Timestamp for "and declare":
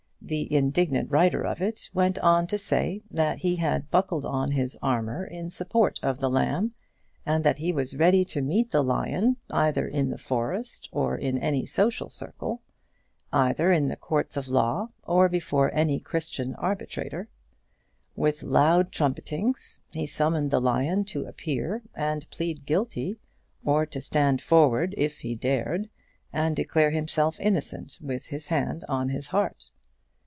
26.31-26.91